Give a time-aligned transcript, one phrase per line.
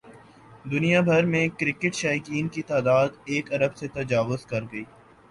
[0.65, 4.83] دنیا بھر میں کرکٹ شائقین کی تعداد ایک ارب سے تجاوز کر گئی